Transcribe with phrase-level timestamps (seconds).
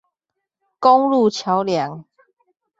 [0.79, 2.05] 公路橋梁